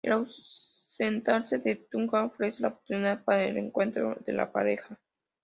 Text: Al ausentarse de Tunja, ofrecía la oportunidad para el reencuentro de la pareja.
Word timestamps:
Al 0.03 0.13
ausentarse 0.13 1.59
de 1.59 1.75
Tunja, 1.75 2.23
ofrecía 2.25 2.61
la 2.69 2.73
oportunidad 2.73 3.23
para 3.23 3.43
el 3.43 3.53
reencuentro 3.53 4.17
de 4.25 4.33
la 4.33 4.51
pareja. 4.51 4.99